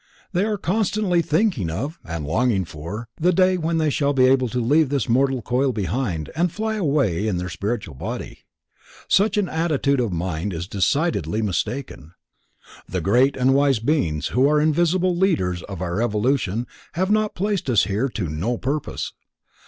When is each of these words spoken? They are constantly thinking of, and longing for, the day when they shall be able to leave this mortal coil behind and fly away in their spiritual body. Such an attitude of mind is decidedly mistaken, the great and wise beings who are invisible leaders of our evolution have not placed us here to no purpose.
They 0.33 0.45
are 0.45 0.57
constantly 0.57 1.21
thinking 1.21 1.69
of, 1.69 1.99
and 2.03 2.25
longing 2.25 2.65
for, 2.65 3.07
the 3.17 3.31
day 3.31 3.55
when 3.55 3.77
they 3.77 3.91
shall 3.91 4.13
be 4.13 4.25
able 4.25 4.47
to 4.49 4.59
leave 4.59 4.89
this 4.89 5.07
mortal 5.07 5.43
coil 5.43 5.71
behind 5.73 6.31
and 6.35 6.51
fly 6.51 6.73
away 6.77 7.27
in 7.27 7.37
their 7.37 7.49
spiritual 7.49 7.93
body. 7.93 8.39
Such 9.07 9.37
an 9.37 9.47
attitude 9.47 9.99
of 9.99 10.11
mind 10.11 10.53
is 10.53 10.67
decidedly 10.67 11.43
mistaken, 11.43 12.13
the 12.89 12.99
great 12.99 13.37
and 13.37 13.53
wise 13.53 13.77
beings 13.77 14.29
who 14.29 14.49
are 14.49 14.59
invisible 14.59 15.15
leaders 15.15 15.61
of 15.61 15.83
our 15.83 16.01
evolution 16.01 16.65
have 16.93 17.11
not 17.11 17.35
placed 17.35 17.69
us 17.69 17.83
here 17.83 18.09
to 18.09 18.27
no 18.27 18.57
purpose. 18.57 19.13